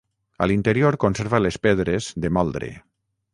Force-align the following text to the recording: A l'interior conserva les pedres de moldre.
A 0.45 0.45
l'interior 0.51 0.97
conserva 1.03 1.41
les 1.47 1.59
pedres 1.67 2.09
de 2.25 2.33
moldre. 2.39 2.73